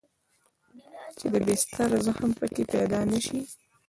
[1.17, 3.41] چې د بستر زخم پکښې پيدا نه سي.